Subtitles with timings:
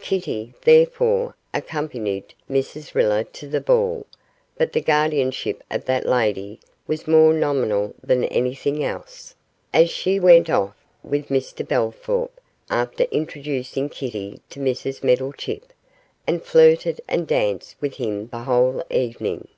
[0.00, 4.06] Kitty, therefore, accompanied Mrs Riller to the ball,
[4.56, 9.34] but the guardianship of that lady was more nominal than anything else,
[9.74, 12.30] as she went off with Mr Bellthorp
[12.70, 15.72] after introducing Kitty to Mrs Meddlechip,
[16.28, 19.48] and flirted and danced with him the whole evening.